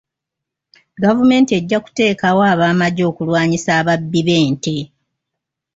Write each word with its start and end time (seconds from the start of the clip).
Gavumenti 1.03 1.51
ejja 1.59 1.77
kuteekawo 1.85 2.41
ab'amagye 2.53 3.03
okulwanyisa 3.11 3.69
ababbi 3.79 4.19
b'ente. 4.27 4.77